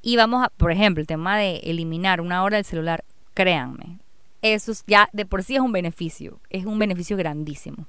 Y 0.06 0.16
vamos 0.16 0.44
a, 0.44 0.50
por 0.50 0.70
ejemplo, 0.70 1.00
el 1.00 1.08
tema 1.08 1.36
de 1.36 1.56
eliminar 1.64 2.20
una 2.20 2.44
hora 2.44 2.58
del 2.58 2.64
celular, 2.64 3.04
créanme, 3.34 3.98
eso 4.40 4.72
ya 4.86 5.08
de 5.12 5.26
por 5.26 5.42
sí 5.42 5.56
es 5.56 5.60
un 5.60 5.72
beneficio, 5.72 6.38
es 6.48 6.64
un 6.64 6.78
beneficio 6.78 7.16
grandísimo. 7.16 7.88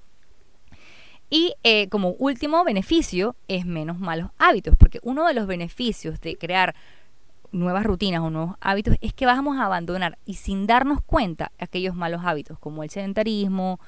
Y 1.30 1.54
eh, 1.62 1.90
como 1.90 2.14
último 2.14 2.64
beneficio 2.64 3.36
es 3.48 3.68
menos 3.68 4.00
malos 4.00 4.32
hábitos, 4.40 4.76
porque 4.76 5.00
uno 5.04 5.28
de 5.28 5.36
los 5.36 5.46
beneficios 5.46 6.20
de 6.20 6.38
crear 6.38 6.74
nuevas 7.52 7.86
rutinas 7.86 8.22
o 8.22 8.32
nuevos 8.32 8.56
hábitos 8.62 8.96
es 9.02 9.14
que 9.14 9.28
vamos 9.28 9.60
a 9.60 9.66
abandonar 9.66 10.18
y 10.26 10.34
sin 10.34 10.66
darnos 10.66 11.04
cuenta 11.04 11.52
aquellos 11.60 11.94
malos 11.94 12.22
hábitos 12.26 12.58
como 12.58 12.82
el 12.82 12.90
sedentarismo, 12.90 13.80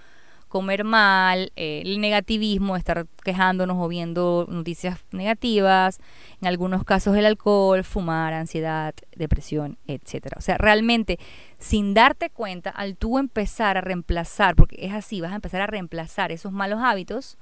comer 0.49 0.83
mal, 0.83 1.51
eh, 1.55 1.83
el 1.85 2.01
negativismo, 2.01 2.75
estar 2.75 3.07
quejándonos 3.23 3.77
o 3.79 3.87
viendo 3.87 4.45
noticias 4.49 4.99
negativas, 5.11 5.99
en 6.41 6.47
algunos 6.47 6.83
casos 6.83 7.15
el 7.15 7.25
alcohol, 7.25 7.83
fumar, 7.83 8.33
ansiedad, 8.33 8.93
depresión, 9.15 9.77
etcétera. 9.87 10.35
O 10.37 10.41
sea, 10.41 10.57
realmente 10.57 11.19
sin 11.59 11.93
darte 11.93 12.29
cuenta, 12.29 12.71
al 12.71 12.97
tú 12.97 13.19
empezar 13.19 13.77
a 13.77 13.81
reemplazar, 13.81 14.55
porque 14.55 14.77
es 14.79 14.91
así, 14.91 15.21
vas 15.21 15.31
a 15.31 15.35
empezar 15.35 15.61
a 15.61 15.67
reemplazar 15.67 16.31
esos 16.31 16.51
malos 16.51 16.79
hábitos 16.81 17.37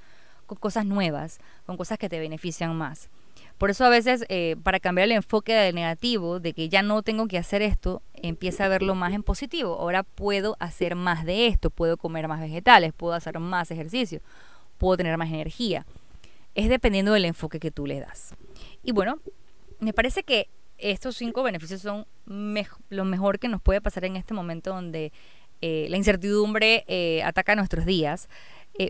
con 0.46 0.58
cosas 0.58 0.86
nuevas, 0.86 1.40
con 1.66 1.78
cosas 1.78 1.98
que 1.98 2.10
te 2.10 2.20
benefician 2.20 2.76
más. 2.76 3.10
Por 3.58 3.72
eso 3.72 3.86
a 3.86 3.90
veces 3.90 4.26
eh, 4.30 4.56
para 4.64 4.80
cambiar 4.80 5.06
el 5.06 5.14
enfoque 5.14 5.54
del 5.54 5.76
negativo, 5.76 6.40
de 6.40 6.54
que 6.54 6.70
ya 6.70 6.84
no 6.84 7.02
tengo 7.02 7.28
que 7.28 7.38
hacer 7.38 7.62
esto, 7.62 8.04
empieza 8.14 8.66
a 8.66 8.68
verlo 8.68 8.94
más 8.94 9.14
en 9.14 9.24
positivo. 9.24 9.78
Ahora 9.80 10.04
puedo 10.04 10.56
hacer 10.60 10.96
más 10.96 11.26
de 11.26 11.48
esto, 11.48 11.70
puedo 11.70 11.98
comer 11.98 12.28
más 12.28 12.40
vegetales, 12.40 12.94
puedo 12.94 13.14
hacer 13.14 13.40
más 13.40 13.72
ejercicio, 13.72 14.22
puedo 14.78 14.98
tener 14.98 15.18
más 15.18 15.30
energía. 15.30 15.86
Es 16.54 16.70
dependiendo 16.70 17.14
del 17.14 17.26
enfoque 17.26 17.60
que 17.60 17.72
tú 17.72 17.88
le 17.88 18.00
das. 18.00 18.36
Y 18.84 18.92
bueno, 18.92 19.20
me 19.80 19.94
parece 19.94 20.24
que 20.24 20.50
estos 20.78 21.18
cinco 21.18 21.42
beneficios 21.42 21.82
son 21.82 22.06
lo 22.90 23.06
mejor 23.06 23.40
que 23.40 23.48
nos 23.48 23.62
puede 23.62 23.82
pasar 23.82 24.06
en 24.06 24.16
este 24.16 24.34
momento 24.34 24.72
donde 24.72 25.12
eh, 25.62 25.88
la 25.90 25.98
incertidumbre 25.98 26.84
eh, 26.88 27.24
ataca 27.24 27.56
nuestros 27.56 27.86
días. 27.86 28.30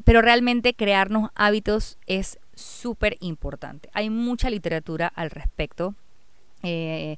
Pero 0.03 0.22
realmente 0.22 0.74
crearnos 0.74 1.29
hábitos 1.36 1.98
es 2.08 2.39
súper 2.56 3.17
importante. 3.20 3.89
Hay 3.94 4.10
mucha 4.10 4.50
literatura 4.50 5.08
al 5.08 5.29
respecto. 5.29 5.96
Eh, 6.63 7.17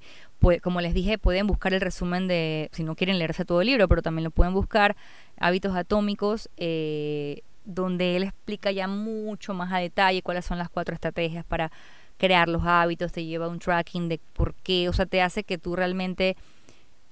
como 0.62 0.82
les 0.82 0.94
dije, 0.94 1.18
pueden 1.18 1.48
buscar 1.48 1.74
el 1.74 1.82
resumen 1.82 2.28
de, 2.28 2.70
si 2.72 2.84
no 2.84 2.96
quieren 2.96 3.20
leerse 3.20 3.46
todo 3.46 3.62
el 3.62 3.68
libro, 3.68 3.88
pero 3.88 4.02
también 4.02 4.24
lo 4.24 4.32
pueden 4.32 4.54
buscar, 4.54 4.96
Hábitos 5.38 5.76
Atómicos, 5.76 6.50
eh, 6.58 7.42
donde 7.66 8.16
él 8.16 8.24
explica 8.24 8.72
ya 8.72 8.88
mucho 8.88 9.54
más 9.54 9.72
a 9.74 9.78
detalle 9.80 10.22
cuáles 10.22 10.46
son 10.46 10.58
las 10.58 10.70
cuatro 10.70 10.94
estrategias 10.94 11.46
para 11.46 11.72
crear 12.18 12.50
los 12.50 12.64
hábitos, 12.66 13.12
te 13.12 13.26
lleva 13.26 13.48
un 13.48 13.60
tracking 13.60 14.10
de 14.10 14.20
por 14.34 14.54
qué, 14.56 14.90
o 14.90 14.94
sea, 14.94 15.06
te 15.06 15.22
hace 15.22 15.44
que 15.44 15.58
tú 15.58 15.76
realmente 15.76 16.36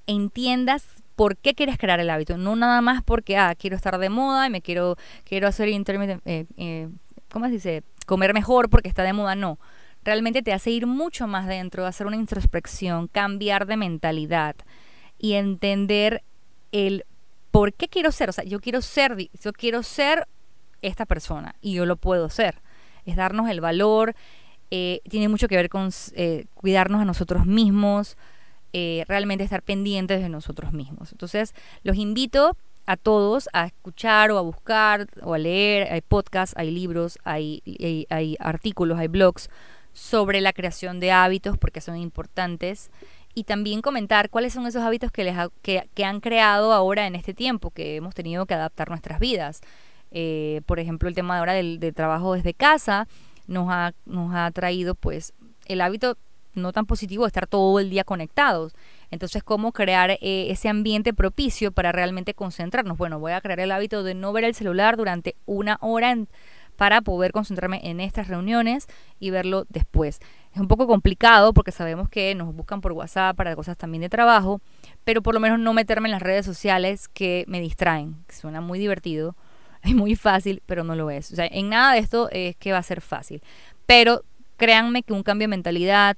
entiendas 0.06 0.86
por 1.17 1.36
qué 1.36 1.55
quieres 1.55 1.79
crear 1.79 2.00
el 2.00 2.12
hábito, 2.12 2.38
no 2.38 2.55
nada 2.55 2.79
más 2.81 3.03
porque, 3.03 3.38
ah, 3.38 3.55
quiero 3.55 3.75
estar 3.75 3.97
de 3.97 4.09
moda 4.09 4.45
y 4.45 4.51
me 4.51 4.62
quiero, 4.62 4.97
quiero 5.25 5.47
hacer 5.47 5.67
intermittent, 5.67 6.21
eh, 6.25 6.45
eh, 6.57 6.88
¿cómo 7.29 7.47
se 7.47 7.51
dice? 7.51 7.83
comer 8.05 8.33
mejor 8.33 8.69
porque 8.69 8.88
está 8.88 9.03
de 9.03 9.13
moda, 9.13 9.36
no. 9.36 9.59
Realmente 10.05 10.41
te 10.41 10.53
hace 10.53 10.69
ir 10.69 10.88
mucho 10.88 11.27
más 11.27 11.47
dentro, 11.47 11.86
hacer 11.86 12.07
una 12.07 12.15
introspección, 12.15 13.07
cambiar 13.07 13.65
de 13.65 13.77
mentalidad 13.77 14.55
y 15.17 15.33
entender 15.33 16.24
el 16.71 17.03
por 17.51 17.74
qué 17.74 17.89
quiero 17.89 18.13
ser. 18.13 18.29
O 18.29 18.31
sea, 18.31 18.45
yo 18.45 18.62
quiero 18.62 18.81
ser, 18.81 19.17
yo 19.17 19.51
quiero 19.51 19.83
ser 19.83 20.27
esta 20.81 21.05
persona 21.05 21.55
y 21.59 21.74
yo 21.74 21.86
lo 21.86 21.97
puedo 21.97 22.29
ser. 22.29 22.62
Es 23.05 23.17
darnos 23.17 23.50
el 23.50 23.59
valor, 23.59 24.15
eh, 24.71 25.01
tiene 25.09 25.27
mucho 25.27 25.47
que 25.47 25.57
ver 25.57 25.67
con 25.67 25.89
cuidarnos 26.53 27.01
a 27.01 27.05
nosotros 27.05 27.45
mismos, 27.45 28.17
eh, 28.74 29.05
realmente 29.07 29.43
estar 29.43 29.62
pendientes 29.62 30.21
de 30.21 30.29
nosotros 30.29 30.74
mismos. 30.74 31.12
Entonces, 31.12 31.53
los 31.83 31.97
invito 31.97 32.57
a 32.88 32.95
todos 32.95 33.50
a 33.53 33.65
escuchar 33.65 34.31
o 34.31 34.38
a 34.38 34.41
buscar 34.41 35.07
o 35.21 35.33
a 35.33 35.38
leer. 35.38 35.91
Hay 35.91 36.01
podcasts, 36.01 36.55
hay 36.57 36.71
libros, 36.71 37.19
hay, 37.24 37.62
hay, 38.09 38.38
artículos, 38.39 38.97
hay 38.97 39.07
blogs 39.07 39.50
sobre 39.93 40.41
la 40.41 40.53
creación 40.53 41.00
de 41.00 41.12
hábitos 41.12 41.57
porque 41.57 41.81
son 41.81 41.97
importantes 41.97 42.89
y 43.36 43.43
también 43.43 43.81
comentar 43.81 44.29
cuáles 44.29 44.53
son 44.53 44.65
esos 44.65 44.81
hábitos 44.81 45.12
que, 45.12 45.24
les 45.24 45.36
que, 45.62 46.05
han 46.05 46.21
creado 46.21 46.74
ahora 46.74 47.05
en 47.05 47.15
este 47.15 47.33
tiempo, 47.33 47.71
que 47.71 47.97
hemos 47.97 48.15
tenido 48.15 48.45
que 48.45 48.53
adaptar 48.53 48.89
nuestras 48.89 49.19
vidas. 49.19 49.62
Eh, 50.12 50.62
por 50.65 50.79
ejemplo, 50.79 51.09
el 51.09 51.15
tema 51.15 51.38
ahora 51.38 51.53
del, 51.53 51.79
del, 51.79 51.93
trabajo 51.93 52.33
desde 52.33 52.53
casa 52.53 53.07
nos 53.47 53.67
ha, 53.69 53.93
nos 54.05 54.33
ha 54.33 54.50
traído 54.51 54.95
pues 54.95 55.33
el 55.65 55.81
hábito 55.81 56.17
no 56.58 56.74
tan 56.74 56.86
positivo 56.86 57.26
estar 57.26 57.48
todo 57.48 57.80
el 57.80 57.90
día 57.90 58.04
conectados. 58.04 58.74
Entonces, 59.12 59.44
¿cómo 59.44 59.72
crear 59.72 60.12
eh, 60.12 60.18
ese 60.50 60.70
ambiente 60.70 61.14
propicio 61.14 61.72
para 61.72 61.92
realmente 61.92 62.34
concentrarnos? 62.34 62.98
Bueno, 62.98 63.20
voy 63.20 63.32
a 63.32 63.42
crear 63.42 63.60
el 63.60 63.72
hábito 63.72 64.04
de 64.04 64.14
no 64.14 64.34
ver 64.34 64.44
el 64.44 64.56
celular 64.56 64.98
durante 64.98 65.36
una 65.46 65.78
hora 65.82 66.16
para 66.78 67.02
poder 67.02 67.32
concentrarme 67.32 67.82
en 67.84 68.00
estas 68.00 68.28
reuniones 68.28 68.88
y 69.20 69.32
verlo 69.32 69.66
después. 69.70 70.20
Es 70.54 70.62
un 70.62 70.68
poco 70.68 70.88
complicado 70.88 71.54
porque 71.54 71.72
sabemos 71.72 72.08
que 72.08 72.34
nos 72.36 72.56
buscan 72.56 72.82
por 72.82 72.94
WhatsApp 72.94 73.36
para 73.36 73.56
cosas 73.56 73.78
también 73.78 74.02
de 74.02 74.10
trabajo, 74.10 74.62
pero 75.04 75.22
por 75.22 75.34
lo 75.34 75.40
menos 75.40 75.60
no 75.60 75.74
meterme 75.74 76.08
en 76.08 76.12
las 76.12 76.22
redes 76.22 76.46
sociales 76.46 77.08
que 77.10 77.44
me 77.48 77.60
distraen. 77.60 78.16
Suena 78.30 78.62
muy 78.62 78.80
divertido, 78.80 79.36
es 79.82 79.94
muy 79.94 80.16
fácil, 80.16 80.62
pero 80.66 80.84
no 80.84 80.96
lo 80.96 81.10
es. 81.10 81.32
O 81.32 81.36
sea, 81.36 81.48
en 81.48 81.70
nada 81.70 81.94
de 81.94 82.00
esto 82.00 82.30
es 82.32 82.56
que 82.56 82.72
va 82.72 82.78
a 82.78 82.84
ser 82.84 83.02
fácil. 83.02 83.42
Pero 83.88 84.24
créanme 84.58 85.04
que 85.04 85.14
un 85.14 85.24
cambio 85.24 85.46
de 85.46 85.50
mentalidad, 85.50 86.18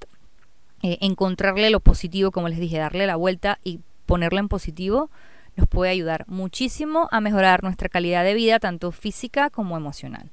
eh, 0.81 0.98
encontrarle 1.01 1.69
lo 1.69 1.81
positivo, 1.81 2.31
como 2.31 2.48
les 2.48 2.59
dije, 2.59 2.77
darle 2.77 3.05
la 3.05 3.15
vuelta 3.15 3.59
y 3.63 3.81
ponerlo 4.05 4.39
en 4.39 4.48
positivo, 4.48 5.09
nos 5.55 5.67
puede 5.67 5.91
ayudar 5.91 6.25
muchísimo 6.27 7.09
a 7.12 7.19
mejorar 7.19 7.63
nuestra 7.63 7.89
calidad 7.89 8.24
de 8.24 8.33
vida, 8.33 8.59
tanto 8.59 8.91
física 8.91 9.50
como 9.50 9.75
emocional. 9.75 10.31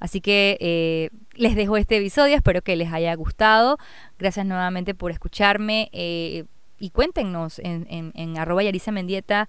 Así 0.00 0.20
que 0.20 0.56
eh, 0.60 1.10
les 1.34 1.54
dejo 1.54 1.76
este 1.76 1.98
episodio, 1.98 2.34
espero 2.34 2.62
que 2.62 2.74
les 2.74 2.92
haya 2.92 3.14
gustado. 3.14 3.78
Gracias 4.18 4.46
nuevamente 4.46 4.94
por 4.94 5.10
escucharme 5.10 5.90
eh, 5.92 6.44
y 6.78 6.90
cuéntenos 6.90 7.58
en, 7.58 7.86
en, 7.88 8.38
arroba 8.38 8.62
Yarisa 8.62 8.90
Mendieta 8.90 9.48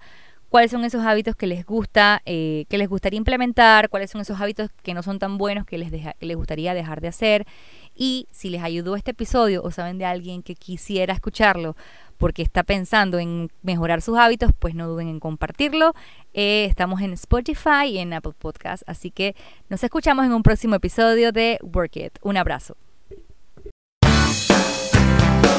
cuáles 0.50 0.70
son 0.70 0.84
esos 0.84 1.04
hábitos 1.04 1.34
que 1.34 1.48
les 1.48 1.66
gusta, 1.66 2.22
que 2.24 2.66
les 2.70 2.88
gustaría 2.88 3.16
implementar, 3.16 3.88
cuáles 3.88 4.12
son 4.12 4.20
esos 4.20 4.40
hábitos 4.40 4.70
que 4.84 4.94
no 4.94 5.02
son 5.02 5.18
tan 5.18 5.36
buenos 5.36 5.66
que 5.66 5.78
les, 5.78 5.90
que 5.90 6.14
les 6.20 6.36
gustaría 6.36 6.74
dejar 6.74 7.00
de 7.00 7.08
hacer. 7.08 7.46
Y 7.94 8.26
si 8.32 8.50
les 8.50 8.62
ayudó 8.62 8.96
este 8.96 9.12
episodio 9.12 9.62
o 9.62 9.70
saben 9.70 9.98
de 9.98 10.04
alguien 10.04 10.42
que 10.42 10.54
quisiera 10.54 11.14
escucharlo 11.14 11.76
porque 12.18 12.42
está 12.42 12.62
pensando 12.62 13.18
en 13.18 13.50
mejorar 13.62 14.02
sus 14.02 14.18
hábitos, 14.18 14.52
pues 14.58 14.74
no 14.74 14.88
duden 14.88 15.08
en 15.08 15.20
compartirlo. 15.20 15.94
Eh, 16.32 16.64
estamos 16.64 17.00
en 17.00 17.12
Spotify 17.12 17.86
y 17.86 17.98
en 17.98 18.12
Apple 18.12 18.32
Podcast, 18.38 18.82
así 18.86 19.10
que 19.10 19.34
nos 19.68 19.82
escuchamos 19.84 20.24
en 20.24 20.32
un 20.32 20.42
próximo 20.42 20.74
episodio 20.74 21.32
de 21.32 21.58
Work 21.62 21.96
It. 21.96 22.18
Un 22.22 22.36
abrazo. 22.36 22.76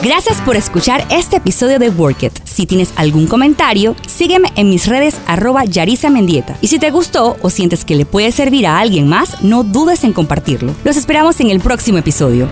Gracias 0.06 0.40
por 0.42 0.56
escuchar 0.56 1.04
este 1.10 1.38
episodio 1.38 1.80
de 1.80 1.90
Work 1.90 2.22
It. 2.22 2.34
Si 2.44 2.68
tienes 2.68 2.94
algún 2.96 3.26
comentario, 3.26 3.96
sígueme 4.08 4.50
en 4.56 4.70
mis 4.70 4.86
redes 4.86 5.20
arroba 5.26 5.66
Yarisa 5.66 6.12
Mendieta. 6.12 6.60
Y 6.62 6.68
si 6.68 6.78
te 6.78 6.92
gustó 6.92 7.38
o 7.42 7.50
sientes 7.50 7.84
que 7.84 7.96
le 7.96 8.06
puede 8.06 8.32
servir 8.32 8.68
a 8.68 8.78
alguien 8.78 9.08
más, 9.08 9.42
no 9.42 9.64
dudes 9.64 10.04
en 10.04 10.14
compartirlo. 10.14 10.76
Los 10.84 10.96
esperamos 10.96 11.40
en 11.40 11.50
el 11.50 11.60
próximo 11.60 11.98
episodio. 11.98 12.48